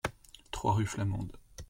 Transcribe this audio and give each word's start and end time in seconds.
trois 0.49 0.73
rue 0.73 0.87
Flamande 0.87 1.31